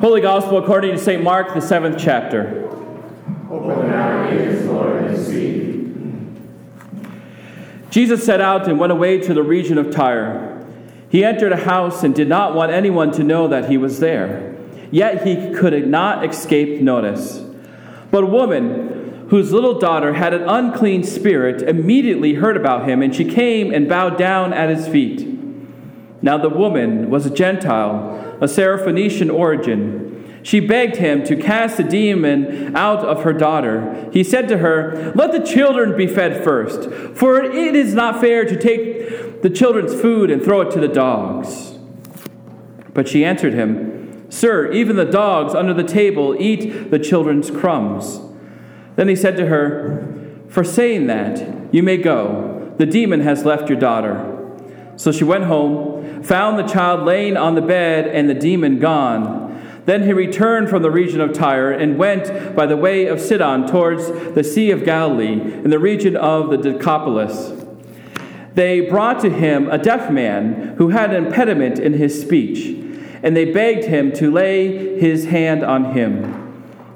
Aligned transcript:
Holy 0.00 0.20
Gospel 0.20 0.58
according 0.58 0.90
to 0.90 0.98
St. 0.98 1.22
Mark, 1.22 1.54
the 1.54 1.60
seventh 1.62 1.96
chapter. 1.98 2.68
Open 3.50 3.90
our 3.90 4.30
ears, 4.30 4.66
Lord, 4.66 5.04
and 5.04 5.26
see. 5.26 5.90
Jesus 7.88 8.22
set 8.22 8.42
out 8.42 8.68
and 8.68 8.78
went 8.78 8.92
away 8.92 9.18
to 9.20 9.32
the 9.32 9.42
region 9.42 9.78
of 9.78 9.90
Tyre. 9.90 10.66
He 11.08 11.24
entered 11.24 11.52
a 11.52 11.56
house 11.56 12.04
and 12.04 12.14
did 12.14 12.28
not 12.28 12.54
want 12.54 12.72
anyone 12.72 13.10
to 13.12 13.24
know 13.24 13.48
that 13.48 13.70
he 13.70 13.78
was 13.78 13.98
there. 13.98 14.54
Yet 14.90 15.26
he 15.26 15.54
could 15.54 15.88
not 15.88 16.28
escape 16.28 16.82
notice. 16.82 17.42
But 18.10 18.24
a 18.24 18.26
woman 18.26 19.28
whose 19.30 19.50
little 19.50 19.78
daughter 19.78 20.12
had 20.12 20.34
an 20.34 20.42
unclean 20.42 21.04
spirit 21.04 21.62
immediately 21.62 22.34
heard 22.34 22.58
about 22.58 22.86
him, 22.86 23.00
and 23.00 23.16
she 23.16 23.24
came 23.24 23.72
and 23.72 23.88
bowed 23.88 24.18
down 24.18 24.52
at 24.52 24.68
his 24.68 24.86
feet. 24.86 25.26
Now 26.20 26.36
the 26.36 26.50
woman 26.50 27.08
was 27.08 27.24
a 27.24 27.30
Gentile 27.30 28.25
a 28.40 28.46
Syrophoenician 28.46 29.32
origin. 29.32 30.40
She 30.42 30.60
begged 30.60 30.96
him 30.96 31.24
to 31.24 31.34
cast 31.34 31.76
the 31.76 31.82
demon 31.82 32.76
out 32.76 33.00
of 33.00 33.24
her 33.24 33.32
daughter. 33.32 34.08
He 34.12 34.22
said 34.22 34.46
to 34.48 34.58
her, 34.58 35.12
Let 35.16 35.32
the 35.32 35.44
children 35.44 35.96
be 35.96 36.06
fed 36.06 36.44
first, 36.44 36.88
for 37.16 37.42
it 37.42 37.74
is 37.74 37.94
not 37.94 38.20
fair 38.20 38.44
to 38.44 38.56
take 38.56 39.42
the 39.42 39.50
children's 39.50 40.00
food 40.00 40.30
and 40.30 40.42
throw 40.42 40.60
it 40.60 40.70
to 40.70 40.80
the 40.80 40.88
dogs. 40.88 41.78
But 42.94 43.08
she 43.08 43.24
answered 43.24 43.54
him, 43.54 44.30
Sir, 44.30 44.70
even 44.72 44.96
the 44.96 45.04
dogs 45.04 45.54
under 45.54 45.74
the 45.74 45.84
table 45.84 46.36
eat 46.40 46.90
the 46.90 46.98
children's 46.98 47.50
crumbs. 47.50 48.20
Then 48.96 49.08
he 49.08 49.16
said 49.16 49.36
to 49.36 49.46
her, 49.46 50.06
For 50.48 50.64
saying 50.64 51.06
that, 51.06 51.74
you 51.74 51.82
may 51.82 51.96
go. 51.96 52.72
The 52.78 52.86
demon 52.86 53.20
has 53.20 53.44
left 53.44 53.68
your 53.68 53.78
daughter. 53.78 54.32
So 54.96 55.12
she 55.12 55.24
went 55.24 55.44
home, 55.44 55.95
found 56.26 56.58
the 56.58 56.66
child 56.66 57.04
laying 57.04 57.36
on 57.36 57.54
the 57.54 57.62
bed, 57.62 58.06
and 58.06 58.28
the 58.28 58.34
demon 58.34 58.78
gone. 58.78 59.44
Then 59.84 60.02
he 60.02 60.12
returned 60.12 60.68
from 60.68 60.82
the 60.82 60.90
region 60.90 61.20
of 61.20 61.32
Tyre 61.32 61.70
and 61.70 61.96
went 61.96 62.56
by 62.56 62.66
the 62.66 62.76
way 62.76 63.06
of 63.06 63.20
Sidon 63.20 63.68
towards 63.68 64.08
the 64.34 64.42
Sea 64.42 64.72
of 64.72 64.84
Galilee 64.84 65.40
in 65.40 65.70
the 65.70 65.78
region 65.78 66.16
of 66.16 66.50
the 66.50 66.56
Decapolis. 66.56 67.52
They 68.54 68.80
brought 68.80 69.20
to 69.20 69.30
him 69.30 69.70
a 69.70 69.78
deaf 69.78 70.10
man 70.10 70.74
who 70.78 70.88
had 70.88 71.14
an 71.14 71.26
impediment 71.26 71.78
in 71.78 71.92
his 71.92 72.20
speech, 72.20 72.76
and 73.22 73.36
they 73.36 73.44
begged 73.44 73.84
him 73.84 74.10
to 74.14 74.32
lay 74.32 74.98
his 74.98 75.26
hand 75.26 75.62
on 75.62 75.92
him. 75.92 76.42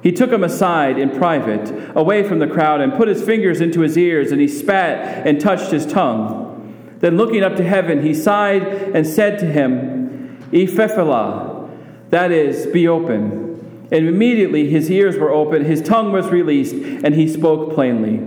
He 0.02 0.10
took 0.10 0.33
him 0.33 0.42
aside 0.42 0.98
in 0.98 1.10
private, 1.10 1.92
away 1.94 2.27
from 2.27 2.38
the 2.40 2.48
crowd, 2.48 2.80
and 2.80 2.94
put 2.94 3.06
his 3.06 3.22
fingers 3.22 3.60
into 3.60 3.83
his 3.83 3.96
ears, 3.96 4.33
and 4.33 4.40
he 4.40 4.48
spat 4.48 5.27
and 5.27 5.40
touched 5.40 5.70
his 5.70 5.86
tongue. 5.86 6.49
Then 7.00 7.16
looking 7.16 7.42
up 7.42 7.56
to 7.56 7.64
heaven, 7.64 8.02
he 8.02 8.14
sighed 8.14 8.62
and 8.62 9.06
said 9.06 9.38
to 9.40 9.46
him, 9.46 10.38
Ephphatha, 10.52 11.70
that 12.10 12.30
is, 12.30 12.66
be 12.66 12.86
open. 12.86 13.88
And 13.90 14.06
immediately 14.06 14.70
his 14.70 14.90
ears 14.90 15.16
were 15.16 15.30
open, 15.30 15.64
his 15.64 15.82
tongue 15.82 16.12
was 16.12 16.28
released, 16.28 16.74
and 16.74 17.14
he 17.14 17.26
spoke 17.26 17.74
plainly. 17.74 18.26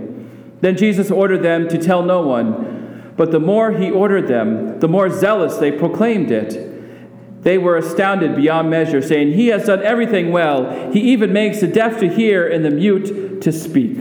Then 0.60 0.76
Jesus 0.76 1.10
ordered 1.10 1.42
them 1.42 1.68
to 1.68 1.78
tell 1.78 2.02
no 2.02 2.26
one. 2.26 3.12
But 3.16 3.30
the 3.30 3.40
more 3.40 3.72
he 3.72 3.90
ordered 3.90 4.26
them, 4.26 4.80
the 4.80 4.88
more 4.88 5.08
zealous 5.08 5.56
they 5.56 5.70
proclaimed 5.70 6.30
it. 6.30 7.42
They 7.42 7.58
were 7.58 7.76
astounded 7.76 8.34
beyond 8.34 8.70
measure, 8.70 9.02
saying, 9.02 9.34
He 9.34 9.48
has 9.48 9.66
done 9.66 9.82
everything 9.82 10.32
well. 10.32 10.90
He 10.90 11.00
even 11.12 11.32
makes 11.32 11.60
the 11.60 11.68
deaf 11.68 12.00
to 12.00 12.08
hear 12.08 12.48
and 12.48 12.64
the 12.64 12.70
mute 12.70 13.42
to 13.42 13.52
speak. 13.52 13.98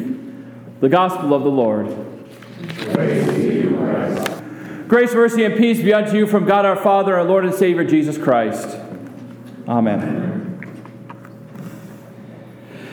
The 0.79 0.89
Gospel 0.89 1.33
of 1.33 1.44
the 1.44 1.51
Lord. 1.51 1.94
Praise. 2.94 4.33
Grace, 4.94 5.16
mercy, 5.16 5.44
and 5.44 5.58
peace 5.58 5.81
be 5.81 5.91
unto 5.91 6.16
you 6.16 6.27
from 6.27 6.45
God 6.45 6.67
our 6.67 6.75
Father, 6.75 7.17
our 7.17 7.23
Lord 7.23 7.45
and 7.45 7.55
Savior, 7.55 7.83
Jesus 7.83 8.16
Christ. 8.16 8.77
Amen. 9.67 10.61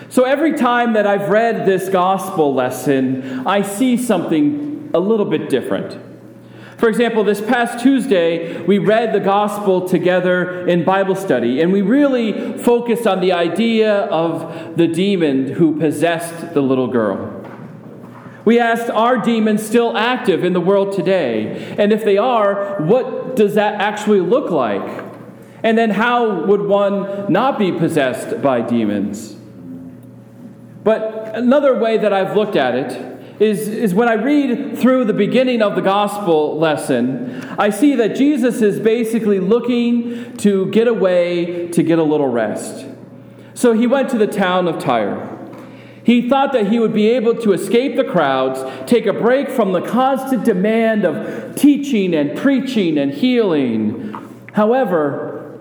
So 0.09 0.25
every 0.25 0.55
time 0.55 0.95
that 0.95 1.07
I've 1.07 1.29
read 1.29 1.67
this 1.67 1.91
gospel 1.91 2.55
lesson, 2.55 3.47
I 3.47 3.61
see 3.61 3.99
something 3.99 4.91
a 4.95 4.99
little 4.99 5.27
bit 5.27 5.51
different. 5.51 6.01
For 6.79 6.89
example, 6.89 7.23
this 7.23 7.43
past 7.43 7.83
Tuesday, 7.83 8.63
we 8.63 8.79
read 8.79 9.13
the 9.13 9.21
gospel 9.21 9.87
together 9.87 10.67
in 10.67 10.85
Bible 10.85 11.15
study, 11.15 11.61
and 11.61 11.71
we 11.71 11.83
really 11.83 12.57
focused 12.57 13.07
on 13.07 13.21
the 13.21 13.33
idea 13.33 14.05
of 14.07 14.79
the 14.79 14.89
demon 14.89 15.49
who 15.53 15.79
possessed 15.79 16.55
the 16.55 16.63
little 16.63 16.89
girl. 16.89 17.40
We 18.45 18.59
asked, 18.59 18.91
are 18.91 19.19
demons 19.19 19.65
still 19.65 19.97
active 19.97 20.45
in 20.45 20.53
the 20.53 20.61
world 20.61 20.95
today? 20.95 21.75
And 21.79 21.93
if 21.93 22.05
they 22.05 22.17
are, 22.17 22.81
what 22.83 23.37
does 23.37 23.55
that 23.55 23.81
actually 23.81 24.21
look 24.21 24.51
like? 24.51 25.05
And 25.63 25.77
then 25.77 25.91
how 25.91 26.47
would 26.47 26.63
one 26.63 27.31
not 27.31 27.59
be 27.59 27.71
possessed 27.71 28.41
by 28.41 28.63
demons? 28.63 29.37
But 30.83 31.33
another 31.35 31.79
way 31.79 31.99
that 31.99 32.13
I've 32.13 32.35
looked 32.35 32.57
at 32.57 32.75
it 32.75 33.11
is, 33.41 33.69
is 33.69 33.95
when 33.95 34.09
I 34.09 34.15
read 34.15 34.79
through 34.79 35.07
the 35.07 35.15
beginning 35.15 35.63
of 35.63 35.75
the 35.75 35.81
gospel 35.81 36.59
lesson, 36.59 37.43
I 37.59 37.71
see 37.71 37.95
that 37.97 38.17
Jesus 38.17 38.63
is 38.63 38.79
basically 38.81 39.41
looking 39.41 40.37
to 40.39 40.71
get 40.71 40.89
away 40.89 41.69
to 41.69 41.83
get 41.83 41.99
a 41.99 42.03
little 42.03 42.29
rest. 42.29 42.87
So 43.55 43.73
he 43.73 43.87
went 43.87 44.09
to 44.11 44.19
the 44.19 44.27
town 44.27 44.69
of 44.69 44.79
Tyre. 44.79 45.40
He 46.03 46.29
thought 46.29 46.53
that 46.53 46.69
he 46.69 46.79
would 46.79 46.95
be 46.95 47.09
able 47.11 47.35
to 47.37 47.53
escape 47.53 47.97
the 47.97 48.05
crowds, 48.05 48.61
take 48.89 49.07
a 49.07 49.13
break 49.13 49.51
from 49.51 49.73
the 49.73 49.83
constant 49.83 50.45
demand 50.45 51.05
of 51.05 51.57
teaching 51.57 52.15
and 52.15 52.37
preaching 52.37 52.97
and 52.97 53.13
healing. 53.13 54.15
However, 54.53 55.59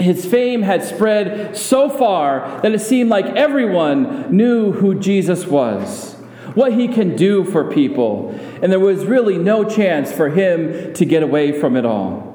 his 0.00 0.24
fame 0.24 0.62
had 0.62 0.82
spread 0.82 1.56
so 1.56 1.88
far 1.88 2.60
that 2.62 2.72
it 2.72 2.80
seemed 2.80 3.10
like 3.10 3.26
everyone 3.26 4.34
knew 4.34 4.72
who 4.72 4.98
Jesus 4.98 5.46
was, 5.46 6.14
what 6.54 6.72
he 6.72 6.88
can 6.88 7.14
do 7.14 7.44
for 7.44 7.70
people, 7.70 8.30
and 8.62 8.72
there 8.72 8.80
was 8.80 9.04
really 9.04 9.38
no 9.38 9.64
chance 9.64 10.10
for 10.10 10.30
him 10.30 10.92
to 10.94 11.04
get 11.04 11.22
away 11.22 11.52
from 11.58 11.76
it 11.76 11.84
all. 11.84 12.31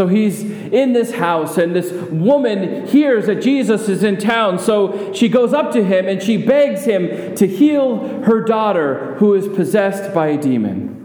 So 0.00 0.06
he's 0.06 0.40
in 0.40 0.94
this 0.94 1.12
house, 1.12 1.58
and 1.58 1.76
this 1.76 1.92
woman 1.92 2.86
hears 2.86 3.26
that 3.26 3.42
Jesus 3.42 3.86
is 3.86 4.02
in 4.02 4.16
town. 4.16 4.58
So 4.58 5.12
she 5.12 5.28
goes 5.28 5.52
up 5.52 5.72
to 5.72 5.84
him 5.84 6.08
and 6.08 6.22
she 6.22 6.38
begs 6.38 6.86
him 6.86 7.34
to 7.34 7.46
heal 7.46 8.22
her 8.22 8.40
daughter 8.40 9.16
who 9.16 9.34
is 9.34 9.46
possessed 9.46 10.14
by 10.14 10.28
a 10.28 10.40
demon. 10.40 10.99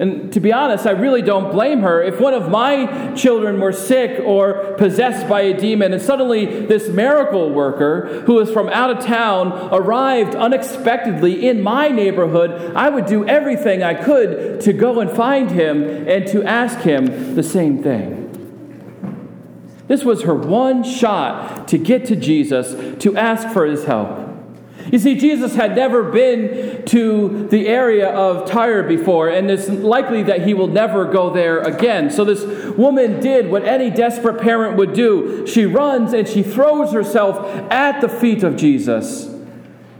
And 0.00 0.32
to 0.32 0.38
be 0.38 0.52
honest, 0.52 0.86
I 0.86 0.92
really 0.92 1.22
don't 1.22 1.50
blame 1.50 1.80
her. 1.80 2.00
If 2.00 2.20
one 2.20 2.32
of 2.32 2.48
my 2.48 3.12
children 3.14 3.60
were 3.60 3.72
sick 3.72 4.20
or 4.24 4.74
possessed 4.78 5.28
by 5.28 5.40
a 5.40 5.58
demon, 5.58 5.92
and 5.92 6.00
suddenly 6.00 6.66
this 6.66 6.88
miracle 6.88 7.50
worker 7.50 8.22
who 8.26 8.38
is 8.38 8.48
from 8.50 8.68
out 8.68 8.90
of 8.90 9.04
town 9.04 9.52
arrived 9.72 10.36
unexpectedly 10.36 11.48
in 11.48 11.62
my 11.62 11.88
neighborhood, 11.88 12.76
I 12.76 12.88
would 12.90 13.06
do 13.06 13.26
everything 13.26 13.82
I 13.82 13.94
could 13.94 14.60
to 14.60 14.72
go 14.72 15.00
and 15.00 15.10
find 15.10 15.50
him 15.50 15.82
and 15.82 16.28
to 16.28 16.44
ask 16.44 16.78
him 16.80 17.34
the 17.34 17.42
same 17.42 17.82
thing. 17.82 18.26
This 19.88 20.04
was 20.04 20.22
her 20.22 20.34
one 20.34 20.84
shot 20.84 21.66
to 21.68 21.78
get 21.78 22.04
to 22.06 22.14
Jesus 22.14 23.00
to 23.02 23.16
ask 23.16 23.48
for 23.48 23.64
his 23.64 23.84
help. 23.84 24.27
You 24.90 24.98
see, 24.98 25.16
Jesus 25.16 25.54
had 25.54 25.76
never 25.76 26.04
been 26.10 26.84
to 26.86 27.46
the 27.48 27.68
area 27.68 28.08
of 28.08 28.48
Tyre 28.48 28.82
before, 28.82 29.28
and 29.28 29.50
it's 29.50 29.68
likely 29.68 30.22
that 30.22 30.46
he 30.46 30.54
will 30.54 30.66
never 30.66 31.04
go 31.04 31.30
there 31.30 31.60
again. 31.60 32.10
So, 32.10 32.24
this 32.24 32.44
woman 32.76 33.20
did 33.20 33.50
what 33.50 33.64
any 33.64 33.90
desperate 33.90 34.40
parent 34.40 34.76
would 34.76 34.94
do 34.94 35.46
she 35.46 35.66
runs 35.66 36.12
and 36.12 36.26
she 36.26 36.42
throws 36.42 36.92
herself 36.92 37.46
at 37.70 38.00
the 38.00 38.08
feet 38.08 38.42
of 38.42 38.56
Jesus. 38.56 39.34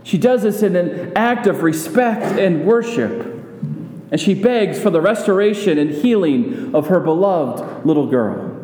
She 0.02 0.16
does 0.16 0.42
this 0.42 0.62
in 0.62 0.74
an 0.74 1.12
act 1.16 1.46
of 1.46 1.62
respect 1.62 2.38
and 2.38 2.64
worship, 2.64 3.26
and 4.10 4.18
she 4.18 4.32
begs 4.34 4.80
for 4.80 4.88
the 4.88 5.02
restoration 5.02 5.76
and 5.76 5.90
healing 5.90 6.74
of 6.74 6.86
her 6.86 7.00
beloved 7.00 7.84
little 7.84 8.06
girl. 8.06 8.57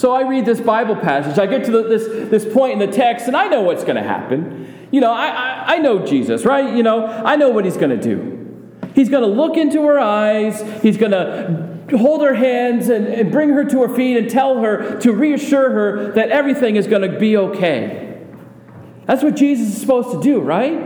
So 0.00 0.14
I 0.14 0.22
read 0.22 0.46
this 0.46 0.62
Bible 0.62 0.96
passage. 0.96 1.38
I 1.38 1.44
get 1.44 1.66
to 1.66 1.70
the, 1.70 1.82
this, 1.82 2.30
this 2.30 2.54
point 2.54 2.72
in 2.72 2.78
the 2.78 2.96
text, 2.96 3.26
and 3.26 3.36
I 3.36 3.48
know 3.48 3.60
what's 3.60 3.84
going 3.84 3.96
to 3.96 4.02
happen. 4.02 4.88
You 4.90 5.02
know, 5.02 5.12
I, 5.12 5.26
I, 5.26 5.64
I 5.74 5.76
know 5.76 6.06
Jesus, 6.06 6.46
right? 6.46 6.74
You 6.74 6.82
know, 6.82 7.04
I 7.04 7.36
know 7.36 7.50
what 7.50 7.66
he's 7.66 7.76
going 7.76 7.90
to 7.90 8.02
do. 8.02 8.80
He's 8.94 9.10
going 9.10 9.24
to 9.24 9.28
look 9.28 9.58
into 9.58 9.82
her 9.82 10.00
eyes, 10.00 10.62
he's 10.80 10.96
going 10.96 11.12
to 11.12 11.98
hold 11.98 12.22
her 12.22 12.32
hands 12.32 12.88
and, 12.88 13.08
and 13.08 13.30
bring 13.30 13.50
her 13.50 13.62
to 13.62 13.82
her 13.82 13.94
feet 13.94 14.16
and 14.16 14.30
tell 14.30 14.62
her 14.62 14.98
to 15.00 15.12
reassure 15.12 15.68
her 15.68 16.12
that 16.12 16.30
everything 16.30 16.76
is 16.76 16.86
going 16.86 17.02
to 17.02 17.18
be 17.18 17.36
okay. 17.36 18.24
That's 19.04 19.22
what 19.22 19.36
Jesus 19.36 19.68
is 19.68 19.78
supposed 19.82 20.12
to 20.12 20.22
do, 20.22 20.40
right? 20.40 20.80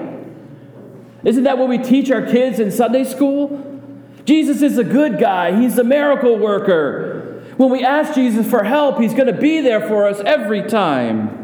Isn't 1.23 1.45
that 1.45 1.57
what 1.57 1.69
we 1.69 1.79
teach 1.79 2.11
our 2.11 2.23
kids 2.23 2.59
in 2.59 2.73
Sunday 2.73 3.05
school? 3.05 3.81
Jesus 4.25 4.61
is 4.61 4.77
a 4.77 4.83
good 4.83 5.21
guy, 5.21 5.61
he's 5.61 5.79
a 5.79 5.85
miracle 5.85 6.37
worker. 6.37 7.14
When 7.57 7.71
we 7.71 7.85
ask 7.85 8.15
Jesus 8.15 8.49
for 8.49 8.65
help, 8.65 8.99
He's 8.99 9.15
going 9.15 9.27
to 9.27 9.41
be 9.41 9.61
there 9.61 9.81
for 9.81 10.09
us 10.09 10.21
every 10.21 10.63
time. 10.63 11.41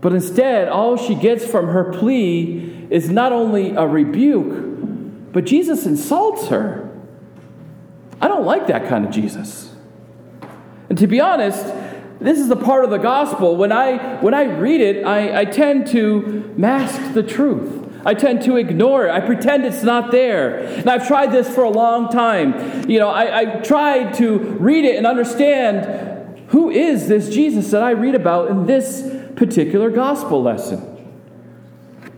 But 0.00 0.12
instead, 0.12 0.68
all 0.68 0.96
she 0.96 1.14
gets 1.14 1.46
from 1.46 1.68
her 1.68 1.92
plea 1.92 2.86
is 2.90 3.10
not 3.10 3.32
only 3.32 3.70
a 3.70 3.86
rebuke, 3.86 5.32
but 5.32 5.44
Jesus 5.44 5.86
insults 5.86 6.48
her. 6.48 6.90
I 8.20 8.28
don't 8.28 8.44
like 8.44 8.66
that 8.68 8.88
kind 8.88 9.04
of 9.04 9.10
Jesus. 9.10 9.74
And 10.88 10.98
to 10.98 11.06
be 11.06 11.20
honest, 11.20 11.64
this 12.20 12.38
is 12.38 12.48
the 12.48 12.56
part 12.56 12.84
of 12.84 12.90
the 12.90 12.98
gospel. 12.98 13.56
When 13.56 13.72
I, 13.72 14.20
when 14.20 14.34
I 14.34 14.44
read 14.44 14.80
it, 14.80 15.04
I, 15.04 15.40
I 15.40 15.44
tend 15.44 15.88
to 15.88 16.54
mask 16.56 17.14
the 17.14 17.22
truth. 17.22 17.83
I 18.06 18.14
tend 18.14 18.42
to 18.42 18.56
ignore 18.56 19.06
it. 19.06 19.10
I 19.10 19.20
pretend 19.20 19.64
it's 19.64 19.82
not 19.82 20.10
there. 20.10 20.58
And 20.58 20.88
I've 20.88 21.06
tried 21.06 21.32
this 21.32 21.52
for 21.54 21.64
a 21.64 21.70
long 21.70 22.10
time. 22.10 22.88
You 22.88 22.98
know, 22.98 23.08
I, 23.08 23.40
I 23.40 23.44
tried 23.60 24.14
to 24.14 24.38
read 24.38 24.84
it 24.84 24.96
and 24.96 25.06
understand 25.06 26.48
who 26.48 26.70
is 26.70 27.08
this 27.08 27.30
Jesus 27.30 27.70
that 27.70 27.82
I 27.82 27.92
read 27.92 28.14
about 28.14 28.50
in 28.50 28.66
this 28.66 29.10
particular 29.36 29.90
gospel 29.90 30.42
lesson. 30.42 30.90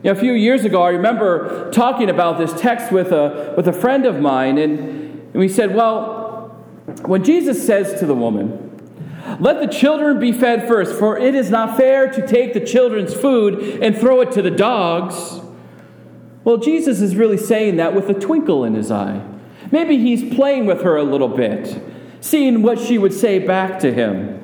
You 0.02 0.12
know, 0.12 0.18
a 0.18 0.20
few 0.20 0.32
years 0.32 0.64
ago, 0.64 0.82
I 0.82 0.90
remember 0.90 1.70
talking 1.70 2.10
about 2.10 2.38
this 2.38 2.52
text 2.60 2.92
with 2.92 3.12
a, 3.12 3.54
with 3.56 3.66
a 3.66 3.72
friend 3.72 4.06
of 4.06 4.20
mine, 4.20 4.58
and, 4.58 4.78
and 4.78 5.34
we 5.34 5.48
said, 5.48 5.74
well, 5.74 6.56
when 7.04 7.24
Jesus 7.24 7.66
says 7.66 7.98
to 8.00 8.06
the 8.06 8.14
woman, 8.14 8.62
let 9.40 9.60
the 9.60 9.66
children 9.66 10.20
be 10.20 10.32
fed 10.32 10.68
first, 10.68 10.98
for 10.98 11.18
it 11.18 11.34
is 11.34 11.50
not 11.50 11.76
fair 11.76 12.08
to 12.12 12.26
take 12.26 12.54
the 12.54 12.60
children's 12.60 13.14
food 13.14 13.82
and 13.82 13.96
throw 13.96 14.20
it 14.20 14.32
to 14.32 14.42
the 14.42 14.50
dogs. 14.50 15.40
Well, 16.46 16.58
Jesus 16.58 17.00
is 17.00 17.16
really 17.16 17.38
saying 17.38 17.74
that 17.78 17.92
with 17.92 18.08
a 18.08 18.14
twinkle 18.14 18.62
in 18.62 18.74
his 18.74 18.88
eye. 18.88 19.20
Maybe 19.72 19.98
he's 19.98 20.32
playing 20.32 20.66
with 20.66 20.82
her 20.82 20.96
a 20.96 21.02
little 21.02 21.26
bit, 21.26 21.82
seeing 22.20 22.62
what 22.62 22.78
she 22.78 22.98
would 22.98 23.12
say 23.12 23.40
back 23.40 23.80
to 23.80 23.92
him. 23.92 24.40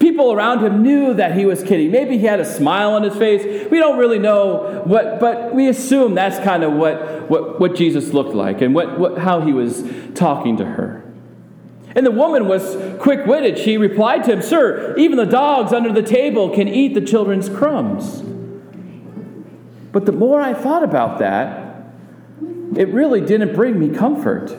People 0.00 0.32
around 0.32 0.64
him 0.64 0.82
knew 0.82 1.12
that 1.12 1.36
he 1.36 1.44
was 1.44 1.62
kidding. 1.62 1.90
Maybe 1.90 2.16
he 2.16 2.24
had 2.24 2.40
a 2.40 2.46
smile 2.46 2.94
on 2.94 3.02
his 3.02 3.14
face. 3.14 3.70
We 3.70 3.78
don't 3.78 3.98
really 3.98 4.18
know 4.18 4.80
what, 4.86 5.20
but 5.20 5.54
we 5.54 5.68
assume 5.68 6.14
that's 6.14 6.38
kind 6.38 6.64
of 6.64 6.72
what, 6.72 7.28
what, 7.28 7.60
what 7.60 7.74
Jesus 7.74 8.14
looked 8.14 8.34
like 8.34 8.62
and 8.62 8.74
what, 8.74 8.98
what, 8.98 9.18
how 9.18 9.42
he 9.42 9.52
was 9.52 9.84
talking 10.14 10.56
to 10.56 10.64
her. 10.64 11.04
And 11.94 12.06
the 12.06 12.10
woman 12.10 12.48
was 12.48 12.74
quick 13.02 13.26
witted. 13.26 13.58
She 13.58 13.76
replied 13.76 14.24
to 14.24 14.32
him, 14.32 14.40
Sir, 14.40 14.96
even 14.96 15.18
the 15.18 15.26
dogs 15.26 15.74
under 15.74 15.92
the 15.92 16.02
table 16.02 16.48
can 16.48 16.68
eat 16.68 16.94
the 16.94 17.02
children's 17.02 17.50
crumbs. 17.50 18.31
But 19.92 20.06
the 20.06 20.12
more 20.12 20.40
I 20.40 20.54
thought 20.54 20.82
about 20.82 21.18
that, 21.18 21.86
it 22.76 22.88
really 22.88 23.20
didn't 23.20 23.54
bring 23.54 23.78
me 23.78 23.94
comfort. 23.94 24.50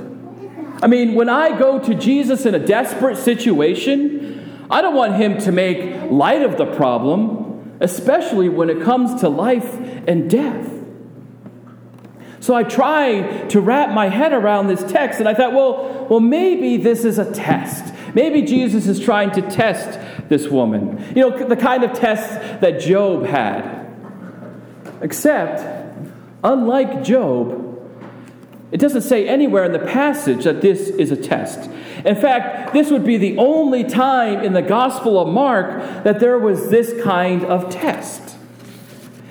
I 0.82 0.88
mean, 0.88 1.16
when 1.16 1.30
I 1.30 1.58
go 1.58 1.80
to 1.80 1.96
Jesus 1.96 2.46
in 2.46 2.54
a 2.54 2.60
desperate 2.60 3.18
situation, 3.18 4.68
I 4.70 4.82
don't 4.82 4.96
want 4.96 5.16
him 5.16 5.40
to 5.40 5.52
make 5.52 6.12
light 6.12 6.44
of 6.44 6.58
the 6.58 6.66
problem, 6.66 7.78
especially 7.80 8.50
when 8.50 8.70
it 8.70 8.84
comes 8.84 9.22
to 9.22 9.30
life 9.30 9.74
and 10.08 10.30
death. 10.30 10.70
So 12.40 12.54
I 12.54 12.64
try 12.64 13.46
to 13.48 13.62
wrap 13.62 13.94
my 13.94 14.10
head 14.10 14.34
around 14.34 14.68
this 14.68 14.84
text, 14.84 15.20
and 15.20 15.30
I 15.30 15.34
thought, 15.34 15.54
well, 15.54 16.08
well, 16.10 16.20
maybe 16.20 16.78
this 16.78 17.06
is 17.06 17.18
a 17.18 17.32
test. 17.32 17.94
Maybe 18.14 18.42
Jesus 18.42 18.86
is 18.86 19.00
trying 19.00 19.32
to 19.32 19.42
test 19.42 19.98
this 20.28 20.48
woman. 20.48 21.04
You 21.16 21.30
know, 21.30 21.48
the 21.48 21.56
kind 21.56 21.84
of 21.84 21.94
test 21.94 22.62
that 22.62 22.82
Job 22.82 23.26
had. 23.26 23.83
Except, 25.04 25.62
unlike 26.44 27.04
Job, 27.04 27.60
it 28.72 28.80
doesn't 28.80 29.02
say 29.02 29.28
anywhere 29.28 29.66
in 29.66 29.74
the 29.74 29.80
passage 29.80 30.46
that 30.46 30.62
this 30.62 30.88
is 30.88 31.12
a 31.12 31.18
test. 31.18 31.70
In 32.06 32.16
fact, 32.16 32.74
this 32.74 32.90
would 32.90 33.06
be 33.06 33.18
the 33.18 33.38
only 33.38 33.84
time 33.84 34.40
in 34.40 34.54
the 34.54 34.62
Gospel 34.62 35.20
of 35.20 35.28
Mark 35.28 36.04
that 36.04 36.20
there 36.20 36.40
was 36.40 36.70
this 36.70 37.04
kind 37.04 37.44
of 37.44 37.70
test. 37.70 38.38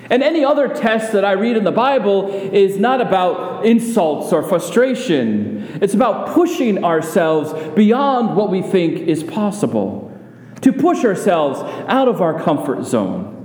And 0.09 0.21
any 0.21 0.45
other 0.45 0.67
test 0.67 1.11
that 1.13 1.25
I 1.25 1.31
read 1.31 1.57
in 1.57 1.63
the 1.63 1.71
Bible 1.71 2.29
is 2.29 2.77
not 2.77 3.01
about 3.01 3.65
insults 3.65 4.31
or 4.31 4.43
frustration. 4.43 5.79
It's 5.81 5.95
about 5.95 6.35
pushing 6.35 6.85
ourselves 6.85 7.51
beyond 7.73 8.35
what 8.37 8.51
we 8.51 8.61
think 8.61 8.99
is 9.07 9.23
possible, 9.23 10.15
to 10.61 10.71
push 10.71 11.03
ourselves 11.03 11.59
out 11.87 12.07
of 12.07 12.21
our 12.21 12.39
comfort 12.39 12.85
zone. 12.85 13.42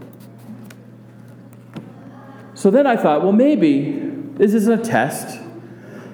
So 2.59 2.73
then 2.73 2.89
I 2.89 2.97
thought, 2.97 3.23
well, 3.23 3.31
maybe 3.31 3.93
this 4.35 4.53
isn't 4.53 4.81
a 4.81 4.83
test. 4.83 5.39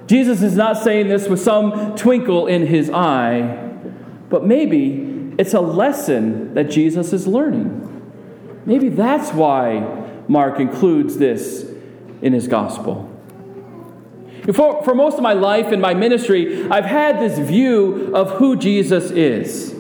Jesus 0.07 0.43
is 0.43 0.55
not 0.55 0.77
saying 0.77 1.09
this 1.09 1.27
with 1.27 1.41
some 1.41 1.97
twinkle 1.97 2.49
in 2.49 2.67
his 2.67 2.91
eye, 2.91 3.41
but 4.29 4.45
maybe 4.45 5.33
it's 5.39 5.55
a 5.55 5.61
lesson 5.63 6.53
that 6.53 6.65
Jesus 6.65 7.15
is 7.15 7.27
learning. 7.27 7.81
Maybe 8.67 8.91
that's 8.91 9.33
why 9.33 10.05
Mark 10.29 10.61
includes 10.61 11.17
this 11.17 11.65
in 12.21 12.35
his 12.35 12.47
gospel. 12.47 13.11
For, 14.53 14.83
for 14.85 14.95
most 14.95 15.15
of 15.17 15.23
my 15.23 15.33
life 15.33 15.73
in 15.73 15.81
my 15.81 15.95
ministry, 15.95 16.69
I've 16.69 16.85
had 16.85 17.21
this 17.21 17.39
view 17.39 18.15
of 18.15 18.33
who 18.33 18.57
Jesus 18.57 19.11
is. 19.11 19.74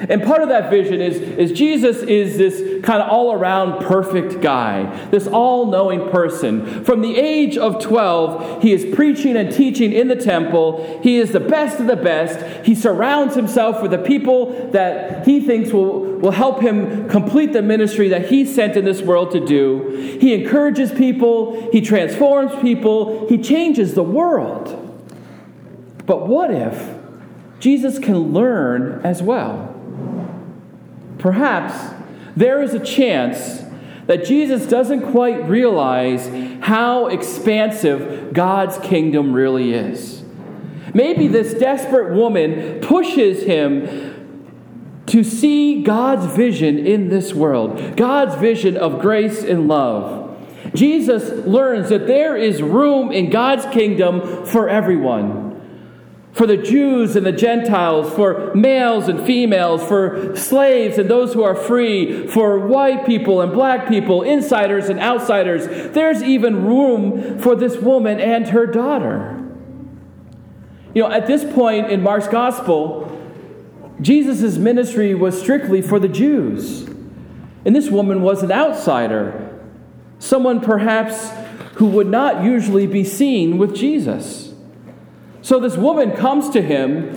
And 0.00 0.22
part 0.22 0.42
of 0.42 0.48
that 0.48 0.70
vision 0.70 1.00
is, 1.00 1.16
is 1.16 1.50
Jesus 1.50 1.98
is 2.02 2.38
this 2.38 2.84
kind 2.84 3.02
of 3.02 3.10
all 3.10 3.32
around 3.32 3.84
perfect 3.84 4.40
guy, 4.40 5.08
this 5.10 5.26
all 5.26 5.66
knowing 5.66 6.08
person. 6.10 6.84
From 6.84 7.00
the 7.00 7.16
age 7.16 7.56
of 7.56 7.82
12, 7.82 8.62
he 8.62 8.72
is 8.72 8.94
preaching 8.94 9.36
and 9.36 9.52
teaching 9.52 9.92
in 9.92 10.06
the 10.06 10.16
temple. 10.16 11.00
He 11.02 11.16
is 11.16 11.32
the 11.32 11.40
best 11.40 11.80
of 11.80 11.88
the 11.88 11.96
best. 11.96 12.64
He 12.64 12.76
surrounds 12.76 13.34
himself 13.34 13.82
with 13.82 13.90
the 13.90 13.98
people 13.98 14.70
that 14.70 15.26
he 15.26 15.40
thinks 15.40 15.72
will, 15.72 16.00
will 16.18 16.30
help 16.30 16.60
him 16.60 17.08
complete 17.08 17.52
the 17.52 17.62
ministry 17.62 18.08
that 18.10 18.28
he 18.28 18.44
sent 18.44 18.76
in 18.76 18.84
this 18.84 19.02
world 19.02 19.32
to 19.32 19.44
do. 19.44 20.18
He 20.20 20.32
encourages 20.32 20.92
people, 20.92 21.70
he 21.72 21.80
transforms 21.80 22.54
people, 22.62 23.28
he 23.28 23.38
changes 23.38 23.94
the 23.94 24.04
world. 24.04 24.84
But 26.06 26.28
what 26.28 26.52
if 26.52 26.96
Jesus 27.58 27.98
can 27.98 28.32
learn 28.32 29.00
as 29.04 29.22
well? 29.22 29.67
Perhaps 31.18 31.94
there 32.36 32.62
is 32.62 32.74
a 32.74 32.78
chance 32.80 33.64
that 34.06 34.24
Jesus 34.24 34.66
doesn't 34.66 35.10
quite 35.12 35.48
realize 35.48 36.28
how 36.62 37.08
expansive 37.08 38.32
God's 38.32 38.78
kingdom 38.78 39.32
really 39.32 39.74
is. 39.74 40.22
Maybe 40.94 41.28
this 41.28 41.54
desperate 41.54 42.14
woman 42.14 42.80
pushes 42.80 43.42
him 43.42 45.04
to 45.06 45.24
see 45.24 45.82
God's 45.82 46.26
vision 46.34 46.86
in 46.86 47.08
this 47.08 47.34
world, 47.34 47.96
God's 47.96 48.34
vision 48.36 48.76
of 48.76 49.00
grace 49.00 49.42
and 49.42 49.68
love. 49.68 50.36
Jesus 50.74 51.46
learns 51.46 51.88
that 51.88 52.06
there 52.06 52.36
is 52.36 52.62
room 52.62 53.10
in 53.10 53.30
God's 53.30 53.66
kingdom 53.66 54.46
for 54.46 54.68
everyone 54.68 55.47
for 56.38 56.46
the 56.46 56.56
Jews 56.56 57.16
and 57.16 57.26
the 57.26 57.32
Gentiles, 57.32 58.14
for 58.14 58.54
males 58.54 59.08
and 59.08 59.26
females, 59.26 59.82
for 59.82 60.36
slaves 60.36 60.96
and 60.96 61.10
those 61.10 61.34
who 61.34 61.42
are 61.42 61.56
free, 61.56 62.28
for 62.28 62.60
white 62.60 63.04
people 63.04 63.40
and 63.40 63.52
black 63.52 63.88
people, 63.88 64.22
insiders 64.22 64.88
and 64.88 65.00
outsiders. 65.00 65.92
There's 65.92 66.22
even 66.22 66.64
room 66.64 67.40
for 67.40 67.56
this 67.56 67.78
woman 67.78 68.20
and 68.20 68.46
her 68.50 68.66
daughter. 68.66 69.34
You 70.94 71.02
know, 71.02 71.10
at 71.10 71.26
this 71.26 71.42
point 71.42 71.90
in 71.90 72.02
Mark's 72.02 72.28
gospel, 72.28 73.20
Jesus' 74.00 74.58
ministry 74.58 75.16
was 75.16 75.40
strictly 75.40 75.82
for 75.82 75.98
the 75.98 76.08
Jews. 76.08 76.84
And 77.64 77.74
this 77.74 77.90
woman 77.90 78.22
was 78.22 78.44
an 78.44 78.52
outsider, 78.52 79.58
someone 80.20 80.60
perhaps 80.60 81.32
who 81.74 81.86
would 81.86 82.06
not 82.06 82.44
usually 82.44 82.86
be 82.86 83.02
seen 83.02 83.58
with 83.58 83.74
Jesus. 83.74 84.47
So 85.48 85.58
this 85.58 85.78
woman 85.78 86.12
comes 86.12 86.50
to 86.50 86.60
him 86.60 87.08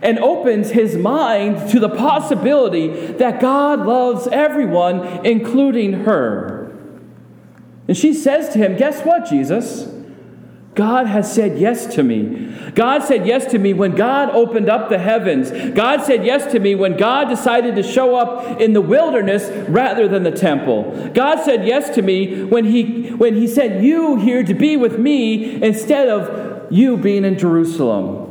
and 0.00 0.20
opens 0.20 0.70
his 0.70 0.96
mind 0.96 1.70
to 1.70 1.80
the 1.80 1.88
possibility 1.88 2.86
that 3.14 3.40
God 3.40 3.84
loves 3.84 4.28
everyone, 4.28 5.26
including 5.26 6.04
her. 6.04 6.72
And 7.88 7.96
she 7.96 8.14
says 8.14 8.50
to 8.50 8.58
him, 8.58 8.76
Guess 8.76 9.04
what, 9.04 9.28
Jesus? 9.28 9.92
God 10.76 11.08
has 11.08 11.34
said 11.34 11.58
yes 11.58 11.92
to 11.96 12.04
me. 12.04 12.56
God 12.76 13.02
said 13.02 13.26
yes 13.26 13.46
to 13.46 13.58
me 13.58 13.72
when 13.72 13.96
God 13.96 14.30
opened 14.30 14.70
up 14.70 14.88
the 14.88 14.98
heavens. 14.98 15.50
God 15.74 16.04
said 16.04 16.24
yes 16.24 16.52
to 16.52 16.60
me 16.60 16.76
when 16.76 16.96
God 16.96 17.28
decided 17.28 17.74
to 17.74 17.82
show 17.82 18.14
up 18.14 18.60
in 18.60 18.72
the 18.72 18.80
wilderness 18.80 19.50
rather 19.68 20.06
than 20.06 20.22
the 20.22 20.30
temple. 20.30 21.10
God 21.12 21.42
said 21.44 21.66
yes 21.66 21.92
to 21.96 22.02
me 22.02 22.44
when 22.44 22.66
he 22.66 23.08
when 23.10 23.34
he 23.34 23.48
sent 23.48 23.82
you 23.82 24.14
here 24.14 24.44
to 24.44 24.54
be 24.54 24.76
with 24.76 24.96
me 24.96 25.60
instead 25.60 26.08
of 26.08 26.49
you 26.70 26.96
being 26.96 27.24
in 27.24 27.38
Jerusalem. 27.38 28.26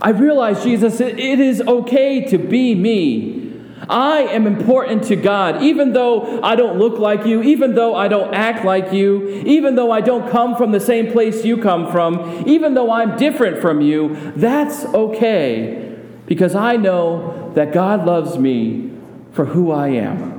I 0.00 0.10
realize, 0.10 0.62
Jesus, 0.62 1.00
it 1.00 1.18
is 1.18 1.60
okay 1.62 2.26
to 2.26 2.38
be 2.38 2.74
me. 2.74 3.46
I 3.88 4.22
am 4.22 4.46
important 4.46 5.04
to 5.04 5.16
God, 5.16 5.62
even 5.62 5.92
though 5.92 6.42
I 6.42 6.56
don't 6.56 6.78
look 6.78 6.98
like 6.98 7.24
you, 7.26 7.42
even 7.42 7.74
though 7.74 7.94
I 7.94 8.08
don't 8.08 8.34
act 8.34 8.64
like 8.64 8.92
you, 8.92 9.28
even 9.46 9.76
though 9.76 9.90
I 9.90 10.00
don't 10.00 10.30
come 10.30 10.56
from 10.56 10.72
the 10.72 10.80
same 10.80 11.12
place 11.12 11.44
you 11.44 11.58
come 11.58 11.90
from, 11.90 12.44
even 12.46 12.74
though 12.74 12.90
I'm 12.90 13.16
different 13.16 13.58
from 13.58 13.80
you. 13.80 14.32
That's 14.34 14.84
okay 14.86 15.96
because 16.26 16.54
I 16.54 16.76
know 16.76 17.52
that 17.54 17.72
God 17.72 18.04
loves 18.06 18.38
me 18.38 18.92
for 19.32 19.44
who 19.44 19.70
I 19.70 19.88
am. 19.88 20.34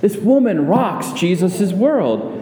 This 0.00 0.16
woman 0.16 0.66
rocks 0.66 1.12
Jesus' 1.12 1.72
world. 1.72 2.33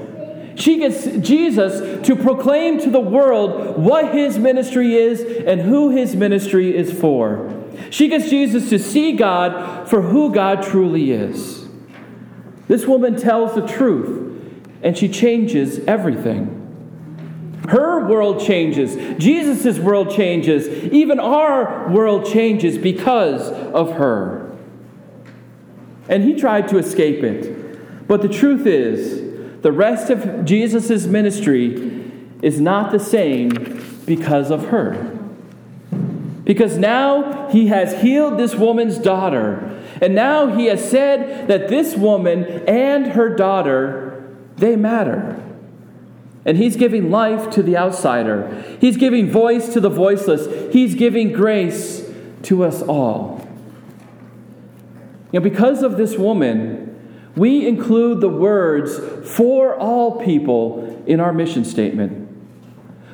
She 0.55 0.79
gets 0.79 1.07
Jesus 1.27 2.07
to 2.07 2.17
proclaim 2.17 2.81
to 2.81 2.91
the 2.91 3.01
world 3.01 3.79
what 3.79 4.15
his 4.15 4.39
ministry 4.39 4.95
is 4.95 5.21
and 5.47 5.61
who 5.61 5.91
his 5.91 6.15
ministry 6.15 6.77
is 6.77 6.93
for. 6.93 7.53
She 7.91 8.09
gets 8.09 8.29
Jesus 8.29 8.69
to 8.71 8.79
see 8.79 9.13
God 9.13 9.89
for 9.89 10.03
who 10.03 10.33
God 10.33 10.63
truly 10.63 11.13
is. 11.13 11.67
This 12.69 12.87
woman 12.87 13.17
tells 13.17 13.55
the 13.55 13.67
truth 13.67 14.29
and 14.83 14.97
she 14.97 15.09
changes 15.09 15.79
everything. 15.87 16.59
Her 17.69 18.07
world 18.07 18.41
changes. 18.41 18.97
Jesus' 19.23 19.79
world 19.79 20.11
changes. 20.11 20.67
Even 20.93 21.21
our 21.21 21.89
world 21.91 22.27
changes 22.27 22.77
because 22.77 23.49
of 23.51 23.93
her. 23.93 24.57
And 26.09 26.25
he 26.25 26.35
tried 26.35 26.69
to 26.69 26.79
escape 26.79 27.23
it. 27.23 28.09
But 28.09 28.23
the 28.23 28.29
truth 28.29 28.67
is, 28.67 29.22
the 29.63 29.73
rest 29.73 30.11
of 30.11 30.45
Jesus' 30.45 31.07
ministry 31.07 32.11
is 32.43 32.61
not 32.61 32.91
the 32.91 32.99
same 32.99 34.03
because 34.05 34.51
of 34.51 34.67
her. 34.67 35.19
Because 36.45 36.77
now 36.77 37.49
he 37.51 37.69
has 37.69 38.03
healed 38.03 38.37
this 38.37 38.55
woman's 38.57 38.99
daughter. 38.99 39.81
And 40.01 40.15
now 40.15 40.57
he 40.57 40.67
has 40.67 40.91
said 40.91 41.47
that 41.47 41.69
this 41.69 41.95
woman 41.95 42.45
and 42.69 43.13
her 43.13 43.35
daughter, 43.37 44.37
they 44.57 44.75
matter. 44.75 45.41
And 46.45 46.57
he's 46.57 46.75
giving 46.75 47.13
life 47.13 47.51
to 47.51 47.63
the 47.63 47.77
outsider. 47.77 48.77
He's 48.81 48.97
giving 48.97 49.31
voice 49.31 49.73
to 49.75 49.81
the 49.81 49.89
voiceless. 49.89 50.73
He's 50.73 50.97
giving 50.97 51.33
grace 51.33 52.11
to 52.43 52.65
us 52.65 52.83
all. 52.83 53.49
You 55.31 55.39
know, 55.39 55.45
because 55.45 55.85
of 55.85 55.97
this 55.97 56.19
woman, 56.19 56.82
we 57.37 57.67
include 57.67 58.21
the 58.21 58.29
words 58.29 58.99
for 59.37 59.75
all 59.77 60.21
people 60.23 61.03
in 61.07 61.21
our 61.21 61.33
mission 61.33 61.65
statement. 61.65 62.29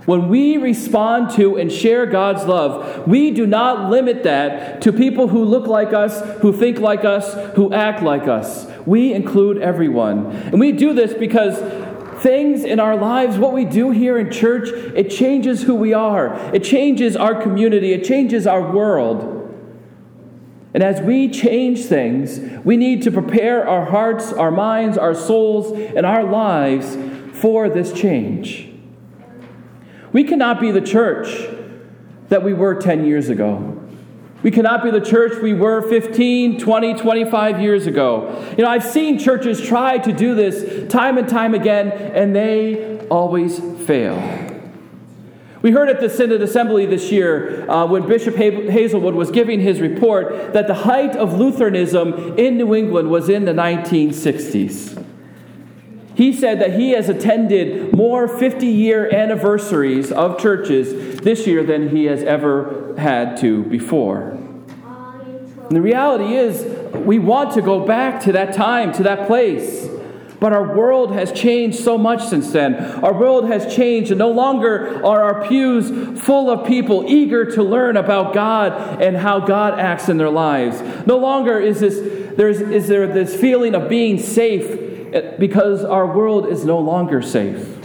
When 0.06 0.30
we 0.30 0.56
respond 0.56 1.32
to 1.32 1.56
and 1.58 1.70
share 1.70 2.06
God's 2.06 2.44
love, 2.46 3.06
we 3.06 3.30
do 3.30 3.46
not 3.46 3.90
limit 3.90 4.22
that 4.22 4.80
to 4.82 4.92
people 4.92 5.28
who 5.28 5.44
look 5.44 5.66
like 5.66 5.92
us, 5.92 6.22
who 6.40 6.50
think 6.50 6.78
like 6.78 7.04
us, 7.04 7.34
who 7.54 7.74
act 7.74 8.02
like 8.02 8.26
us. 8.26 8.66
We 8.86 9.12
include 9.12 9.58
everyone. 9.58 10.30
And 10.30 10.58
we 10.58 10.72
do 10.72 10.94
this 10.94 11.12
because 11.12 11.58
things 12.22 12.64
in 12.64 12.80
our 12.80 12.96
lives, 12.96 13.36
what 13.36 13.52
we 13.52 13.66
do 13.66 13.90
here 13.90 14.18
in 14.18 14.32
church, 14.32 14.70
it 14.70 15.10
changes 15.10 15.62
who 15.62 15.74
we 15.74 15.92
are. 15.92 16.34
It 16.54 16.64
changes 16.64 17.14
our 17.14 17.40
community. 17.42 17.92
It 17.92 18.04
changes 18.04 18.46
our 18.46 18.72
world. 18.72 19.37
And 20.78 20.84
as 20.84 21.00
we 21.02 21.28
change 21.28 21.86
things, 21.86 22.38
we 22.64 22.76
need 22.76 23.02
to 23.02 23.10
prepare 23.10 23.68
our 23.68 23.86
hearts, 23.86 24.32
our 24.32 24.52
minds, 24.52 24.96
our 24.96 25.12
souls, 25.12 25.76
and 25.76 26.06
our 26.06 26.22
lives 26.22 26.96
for 27.36 27.68
this 27.68 27.92
change. 27.92 28.70
We 30.12 30.22
cannot 30.22 30.60
be 30.60 30.70
the 30.70 30.80
church 30.80 31.48
that 32.28 32.44
we 32.44 32.54
were 32.54 32.76
10 32.76 33.06
years 33.06 33.28
ago. 33.28 33.76
We 34.44 34.52
cannot 34.52 34.84
be 34.84 34.92
the 34.92 35.00
church 35.00 35.42
we 35.42 35.52
were 35.52 35.82
15, 35.82 36.60
20, 36.60 36.94
25 36.94 37.60
years 37.60 37.88
ago. 37.88 38.54
You 38.56 38.62
know, 38.62 38.70
I've 38.70 38.84
seen 38.84 39.18
churches 39.18 39.60
try 39.60 39.98
to 39.98 40.12
do 40.12 40.36
this 40.36 40.88
time 40.92 41.18
and 41.18 41.28
time 41.28 41.54
again, 41.54 41.90
and 41.90 42.36
they 42.36 43.00
always 43.08 43.58
fail. 43.84 44.47
We 45.68 45.74
heard 45.74 45.90
at 45.90 46.00
the 46.00 46.08
Synod 46.08 46.40
Assembly 46.40 46.86
this 46.86 47.12
year 47.12 47.70
uh, 47.70 47.84
when 47.84 48.08
Bishop 48.08 48.36
Hazelwood 48.36 49.14
was 49.14 49.30
giving 49.30 49.60
his 49.60 49.82
report 49.82 50.54
that 50.54 50.66
the 50.66 50.72
height 50.72 51.14
of 51.14 51.34
Lutheranism 51.34 52.38
in 52.38 52.56
New 52.56 52.74
England 52.74 53.10
was 53.10 53.28
in 53.28 53.44
the 53.44 53.52
1960s. 53.52 55.04
He 56.14 56.32
said 56.32 56.58
that 56.62 56.80
he 56.80 56.92
has 56.92 57.10
attended 57.10 57.94
more 57.94 58.26
50 58.26 58.66
year 58.66 59.14
anniversaries 59.14 60.10
of 60.10 60.40
churches 60.40 61.20
this 61.20 61.46
year 61.46 61.62
than 61.62 61.90
he 61.90 62.06
has 62.06 62.22
ever 62.22 62.94
had 62.96 63.36
to 63.40 63.64
before. 63.64 64.30
And 64.30 65.68
the 65.68 65.82
reality 65.82 66.34
is, 66.34 66.64
we 66.94 67.18
want 67.18 67.52
to 67.52 67.60
go 67.60 67.84
back 67.84 68.22
to 68.22 68.32
that 68.32 68.54
time, 68.54 68.90
to 68.94 69.02
that 69.02 69.26
place. 69.26 69.86
But 70.40 70.52
our 70.52 70.76
world 70.76 71.12
has 71.12 71.32
changed 71.32 71.80
so 71.80 71.98
much 71.98 72.24
since 72.24 72.52
then. 72.52 72.76
Our 73.02 73.12
world 73.12 73.48
has 73.48 73.74
changed, 73.74 74.12
and 74.12 74.18
no 74.18 74.30
longer 74.30 75.04
are 75.04 75.22
our 75.22 75.48
pews 75.48 76.20
full 76.22 76.48
of 76.48 76.66
people 76.66 77.04
eager 77.08 77.44
to 77.52 77.62
learn 77.62 77.96
about 77.96 78.34
God 78.34 79.02
and 79.02 79.16
how 79.16 79.40
God 79.40 79.80
acts 79.80 80.08
in 80.08 80.16
their 80.16 80.30
lives. 80.30 80.80
No 81.06 81.18
longer 81.18 81.58
is, 81.58 81.80
this, 81.80 81.96
there's, 82.36 82.60
is 82.60 82.86
there 82.86 83.06
this 83.08 83.34
feeling 83.34 83.74
of 83.74 83.88
being 83.88 84.18
safe 84.18 85.12
eh, 85.12 85.36
because 85.38 85.84
our 85.84 86.06
world 86.06 86.46
is 86.46 86.64
no 86.64 86.78
longer 86.78 87.20
safe. 87.20 87.76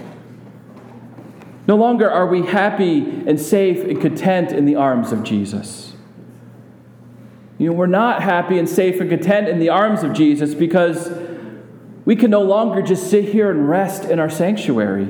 No 1.65 1.75
longer 1.75 2.12
are 2.12 2.27
we 2.27 2.45
happy 2.45 3.00
and 3.00 3.39
safe 3.39 3.83
and 3.83 4.00
content 4.00 4.51
in 4.51 4.65
the 4.65 4.75
arms 4.75 5.12
of 5.12 5.24
Jesus. 5.24 5.93
You 7.57 7.69
know, 7.69 7.74
we're 7.74 7.88
not 7.88 8.22
happy 8.22 8.60
and 8.60 8.67
safe 8.67 9.00
and 9.00 9.10
content 9.10 9.48
in 9.48 9.60
the 9.60 9.69
arms 9.69 10.03
of 10.03 10.13
Jesus 10.13 10.53
because 10.53 11.07
we 12.05 12.15
can 12.15 12.31
no 12.31 12.41
longer 12.41 12.81
just 12.81 13.10
sit 13.10 13.25
here 13.25 13.50
and 13.50 13.69
rest 13.69 14.05
in 14.05 14.19
our 14.19 14.29
sanctuary. 14.29 15.07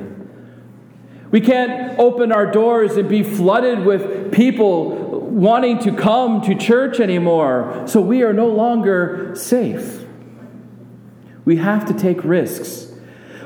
We 1.30 1.40
can't 1.40 1.98
open 1.98 2.30
our 2.30 2.50
doors 2.50 2.96
and 2.96 3.08
be 3.08 3.24
flooded 3.24 3.84
with 3.84 4.32
people 4.32 5.04
wanting 5.34 5.80
to 5.80 5.92
come 5.92 6.40
to 6.42 6.54
church 6.54 7.00
anymore. 7.00 7.84
So 7.86 8.00
we 8.00 8.22
are 8.22 8.32
no 8.32 8.46
longer 8.46 9.34
safe. 9.34 10.04
We 11.44 11.56
have 11.56 11.86
to 11.86 11.94
take 11.94 12.22
risks. 12.22 12.92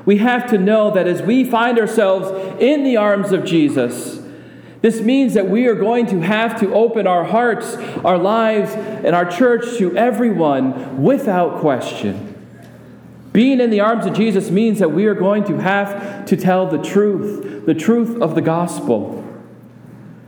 We 0.04 0.18
have 0.18 0.50
to 0.50 0.58
know 0.58 0.90
that 0.90 1.06
as 1.06 1.22
we 1.22 1.44
find 1.44 1.78
ourselves 1.78 2.30
in 2.60 2.84
the 2.84 2.98
arms 2.98 3.32
of 3.32 3.44
Jesus, 3.44 4.20
this 4.82 5.00
means 5.00 5.34
that 5.34 5.48
we 5.48 5.66
are 5.66 5.74
going 5.74 6.06
to 6.06 6.20
have 6.20 6.60
to 6.60 6.72
open 6.72 7.06
our 7.06 7.24
hearts, 7.24 7.74
our 8.04 8.18
lives, 8.18 8.72
and 8.72 9.14
our 9.14 9.28
church 9.28 9.78
to 9.78 9.96
everyone 9.96 11.02
without 11.02 11.60
question. 11.60 12.27
Being 13.32 13.60
in 13.60 13.70
the 13.70 13.80
arms 13.80 14.06
of 14.06 14.14
Jesus 14.14 14.50
means 14.50 14.78
that 14.78 14.90
we 14.90 15.06
are 15.06 15.14
going 15.14 15.44
to 15.44 15.58
have 15.58 16.24
to 16.26 16.36
tell 16.36 16.66
the 16.66 16.78
truth, 16.78 17.66
the 17.66 17.74
truth 17.74 18.20
of 18.22 18.34
the 18.34 18.40
gospel. 18.40 19.24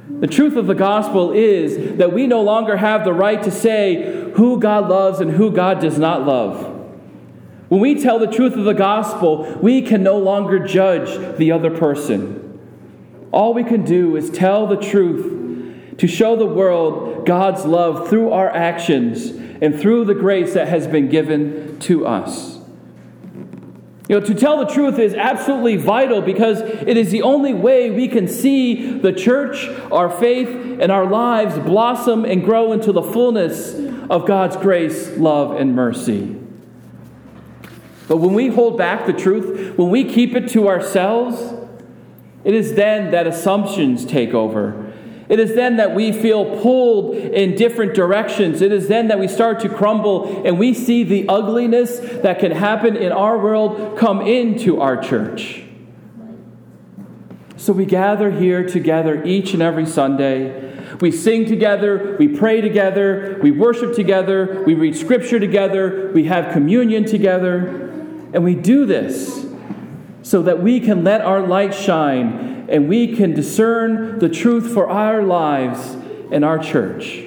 The 0.09 0.26
truth 0.26 0.57
of 0.57 0.66
the 0.66 0.75
gospel 0.75 1.33
is 1.33 1.97
that 1.97 2.12
we 2.12 2.26
no 2.26 2.42
longer 2.42 2.76
have 2.76 3.04
the 3.04 3.12
right 3.12 3.42
to 3.42 3.50
say 3.50 4.33
who 4.33 4.61
God 4.61 4.88
loves 4.88 5.21
and 5.21 5.30
who 5.30 5.50
God 5.50 5.80
does 5.80 5.99
not 5.99 6.26
love. 6.26 6.76
When 7.69 7.80
we 7.80 8.02
tell 8.02 8.19
the 8.19 8.26
truth 8.26 8.54
of 8.54 8.64
the 8.64 8.75
gospel, 8.75 9.59
we 9.62 9.80
can 9.80 10.02
no 10.02 10.19
longer 10.19 10.59
judge 10.59 11.38
the 11.38 11.52
other 11.52 11.71
person. 11.71 12.59
All 13.33 13.54
we 13.54 13.64
can 13.64 13.85
do 13.85 14.16
is 14.16 14.28
tell 14.28 14.66
the 14.66 14.76
truth 14.76 15.97
to 15.99 16.07
show 16.07 16.37
the 16.37 16.47
world 16.47 17.25
God's 17.26 17.64
love 17.64 18.09
through 18.09 18.33
our 18.33 18.50
actions 18.50 19.30
and 19.62 19.78
through 19.78 20.04
the 20.04 20.14
grace 20.14 20.52
that 20.54 20.69
has 20.69 20.87
been 20.87 21.09
given 21.09 21.78
to 21.80 22.07
us. 22.07 22.59
You 24.10 24.18
know, 24.18 24.26
to 24.26 24.34
tell 24.34 24.58
the 24.58 24.66
truth 24.66 24.98
is 24.98 25.14
absolutely 25.14 25.76
vital 25.76 26.20
because 26.20 26.62
it 26.62 26.96
is 26.96 27.12
the 27.12 27.22
only 27.22 27.54
way 27.54 27.92
we 27.92 28.08
can 28.08 28.26
see 28.26 28.98
the 28.98 29.12
church, 29.12 29.68
our 29.92 30.10
faith, 30.10 30.48
and 30.80 30.90
our 30.90 31.06
lives 31.06 31.56
blossom 31.60 32.24
and 32.24 32.42
grow 32.42 32.72
into 32.72 32.90
the 32.90 33.02
fullness 33.04 33.72
of 34.10 34.26
God's 34.26 34.56
grace, 34.56 35.16
love, 35.16 35.52
and 35.60 35.76
mercy. 35.76 36.36
But 38.08 38.16
when 38.16 38.34
we 38.34 38.48
hold 38.48 38.76
back 38.76 39.06
the 39.06 39.12
truth, 39.12 39.78
when 39.78 39.90
we 39.90 40.02
keep 40.02 40.34
it 40.34 40.48
to 40.54 40.66
ourselves, 40.66 41.54
it 42.42 42.52
is 42.52 42.74
then 42.74 43.12
that 43.12 43.28
assumptions 43.28 44.04
take 44.04 44.34
over 44.34 44.89
it 45.30 45.38
is 45.38 45.54
then 45.54 45.76
that 45.76 45.94
we 45.94 46.10
feel 46.10 46.60
pulled 46.60 47.14
in 47.14 47.54
different 47.54 47.94
directions. 47.94 48.60
It 48.60 48.72
is 48.72 48.88
then 48.88 49.06
that 49.08 49.20
we 49.20 49.28
start 49.28 49.60
to 49.60 49.68
crumble 49.68 50.44
and 50.44 50.58
we 50.58 50.75
see 50.75 51.04
the 51.04 51.28
ugliness 51.28 52.00
that 52.00 52.40
can 52.40 52.50
happen 52.50 52.96
in 52.96 53.12
our 53.12 53.38
world 53.38 53.96
come 53.96 54.20
into 54.22 54.80
our 54.80 55.00
church. 55.00 55.62
So 57.56 57.72
we 57.72 57.87
gather 57.87 58.32
here 58.32 58.66
together 58.66 59.22
each 59.22 59.52
and 59.54 59.62
every 59.62 59.87
Sunday. 59.87 60.68
We 61.00 61.12
sing 61.12 61.46
together, 61.46 62.16
we 62.18 62.26
pray 62.26 62.60
together, 62.60 63.38
we 63.40 63.52
worship 63.52 63.94
together, 63.94 64.64
we 64.66 64.75
read 64.75 64.96
scripture 64.96 65.38
together, 65.38 66.10
we 66.12 66.25
have 66.25 66.52
communion 66.52 67.04
together, 67.04 67.88
and 68.34 68.42
we 68.42 68.56
do 68.56 68.84
this 68.84 69.46
so 70.22 70.42
that 70.42 70.60
we 70.60 70.80
can 70.80 71.04
let 71.04 71.20
our 71.20 71.40
light 71.40 71.72
shine 71.72 72.50
and 72.70 72.88
we 72.88 73.14
can 73.14 73.34
discern 73.34 74.18
the 74.18 74.28
truth 74.28 74.72
for 74.72 74.88
our 74.88 75.22
lives 75.22 75.96
and 76.30 76.44
our 76.44 76.58
church. 76.58 77.24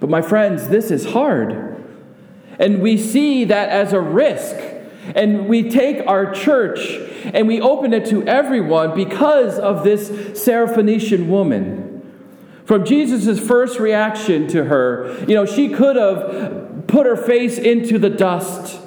But, 0.00 0.10
my 0.10 0.20
friends, 0.20 0.68
this 0.68 0.90
is 0.90 1.06
hard. 1.06 1.72
And 2.58 2.82
we 2.82 2.98
see 2.98 3.44
that 3.44 3.68
as 3.68 3.92
a 3.92 4.00
risk. 4.00 4.56
And 5.14 5.48
we 5.48 5.70
take 5.70 6.06
our 6.06 6.32
church 6.32 6.80
and 7.32 7.46
we 7.46 7.60
open 7.60 7.92
it 7.92 8.06
to 8.06 8.26
everyone 8.26 8.94
because 8.94 9.58
of 9.58 9.84
this 9.84 10.10
Syrophoenician 10.10 11.28
woman. 11.28 12.02
From 12.64 12.84
Jesus' 12.84 13.38
first 13.38 13.78
reaction 13.78 14.48
to 14.48 14.64
her, 14.64 15.16
you 15.28 15.34
know, 15.34 15.46
she 15.46 15.68
could 15.68 15.94
have 15.94 16.86
put 16.88 17.06
her 17.06 17.16
face 17.16 17.58
into 17.58 17.98
the 17.98 18.10
dust 18.10 18.80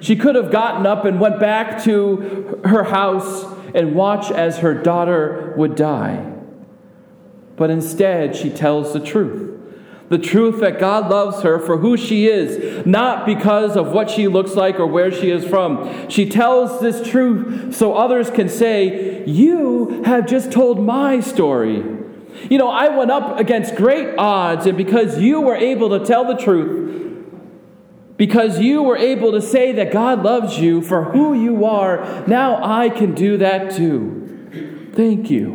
She 0.00 0.16
could 0.16 0.34
have 0.34 0.50
gotten 0.50 0.86
up 0.86 1.04
and 1.04 1.20
went 1.20 1.40
back 1.40 1.82
to 1.84 2.60
her 2.64 2.84
house 2.84 3.44
and 3.78 3.94
watch 3.94 4.32
as 4.32 4.58
her 4.58 4.74
daughter 4.74 5.54
would 5.56 5.76
die. 5.76 6.32
But 7.54 7.70
instead, 7.70 8.34
she 8.34 8.50
tells 8.50 8.92
the 8.92 8.98
truth. 8.98 9.54
The 10.08 10.18
truth 10.18 10.58
that 10.60 10.80
God 10.80 11.08
loves 11.08 11.42
her 11.42 11.60
for 11.60 11.78
who 11.78 11.96
she 11.96 12.26
is, 12.26 12.84
not 12.84 13.24
because 13.24 13.76
of 13.76 13.92
what 13.92 14.10
she 14.10 14.26
looks 14.26 14.54
like 14.54 14.80
or 14.80 14.86
where 14.86 15.12
she 15.12 15.30
is 15.30 15.44
from. 15.44 16.08
She 16.08 16.28
tells 16.28 16.80
this 16.80 17.08
truth 17.08 17.74
so 17.74 17.94
others 17.94 18.30
can 18.30 18.48
say, 18.48 19.24
You 19.26 20.02
have 20.04 20.26
just 20.26 20.50
told 20.50 20.84
my 20.84 21.20
story. 21.20 21.84
You 22.50 22.58
know, 22.58 22.68
I 22.68 22.88
went 22.88 23.12
up 23.12 23.38
against 23.38 23.76
great 23.76 24.16
odds, 24.18 24.66
and 24.66 24.76
because 24.76 25.20
you 25.20 25.40
were 25.40 25.56
able 25.56 25.90
to 25.98 26.04
tell 26.04 26.24
the 26.24 26.36
truth, 26.42 27.07
because 28.18 28.58
you 28.60 28.82
were 28.82 28.98
able 28.98 29.32
to 29.32 29.40
say 29.40 29.72
that 29.72 29.90
God 29.90 30.22
loves 30.22 30.58
you 30.58 30.82
for 30.82 31.04
who 31.04 31.32
you 31.32 31.64
are, 31.64 32.26
now 32.26 32.62
I 32.62 32.90
can 32.90 33.14
do 33.14 33.38
that 33.38 33.74
too. 33.74 34.90
Thank 34.92 35.30
you. 35.30 35.52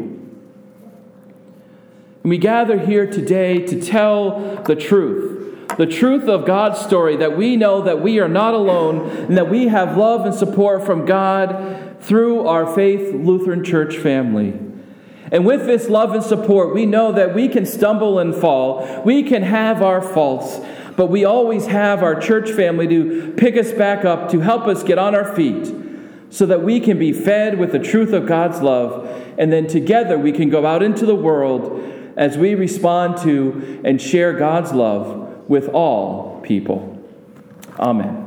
And 2.24 2.30
we 2.30 2.40
gather 2.40 2.80
here 2.80 3.06
today 3.06 3.60
to 3.68 3.80
tell 3.80 4.64
the 4.64 4.76
truth 4.76 5.42
the 5.78 5.86
truth 5.88 6.28
of 6.28 6.46
God's 6.46 6.80
story 6.80 7.18
that 7.18 7.36
we 7.36 7.56
know 7.56 7.82
that 7.82 8.02
we 8.02 8.20
are 8.20 8.28
not 8.28 8.54
alone 8.54 9.10
and 9.10 9.38
that 9.38 9.50
we 9.50 9.68
have 9.68 9.98
love 9.98 10.26
and 10.26 10.36
support 10.36 10.86
from 10.86 11.06
God 11.06 11.98
through 12.00 12.46
our 12.46 12.72
Faith 12.76 13.14
Lutheran 13.14 13.64
Church 13.64 13.98
family. 13.98 14.54
And 15.32 15.46
with 15.46 15.66
this 15.66 15.90
love 15.90 16.14
and 16.14 16.24
support, 16.24 16.76
we 16.76 16.86
know 16.86 17.12
that 17.14 17.34
we 17.34 17.48
can 17.48 17.66
stumble 17.66 18.20
and 18.20 18.36
fall. 18.36 19.02
We 19.04 19.24
can 19.24 19.42
have 19.42 19.82
our 19.82 20.02
faults, 20.02 20.60
but 20.96 21.08
we 21.08 21.26
always 21.26 21.68
have 21.68 22.04
our 22.04 22.20
church 22.20 22.52
family 22.52 22.88
to 22.88 23.34
pick 23.38 23.58
us 23.58 23.72
back 23.72 24.06
up, 24.06 24.30
to 24.32 24.40
help 24.40 24.68
us 24.68 24.84
get 24.84 24.98
on 24.98 25.16
our 25.16 25.36
feet, 25.36 25.74
so 26.30 26.46
that 26.46 26.62
we 26.62 26.80
can 26.80 26.98
be 26.98 27.14
fed 27.14 27.60
with 27.60 27.72
the 27.72 27.80
truth 27.80 28.14
of 28.14 28.26
God's 28.26 28.62
love. 28.62 29.08
And 29.38 29.52
then 29.52 29.68
together 29.68 30.18
we 30.18 30.32
can 30.32 30.50
go 30.50 30.66
out 30.66 30.84
into 30.84 31.06
the 31.06 31.16
world 31.16 31.82
as 32.16 32.38
we 32.38 32.56
respond 32.56 33.18
to 33.24 33.82
and 33.84 34.02
share 34.02 34.34
God's 34.34 34.72
love 34.72 35.50
with 35.50 35.70
all 35.70 36.42
people. 36.42 37.02
Amen. 37.80 38.23